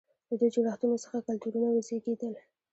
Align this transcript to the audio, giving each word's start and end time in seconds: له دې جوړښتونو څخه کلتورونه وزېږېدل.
له 0.29 0.35
دې 0.39 0.47
جوړښتونو 0.53 0.95
څخه 1.03 1.17
کلتورونه 1.27 1.67
وزېږېدل. 1.69 2.33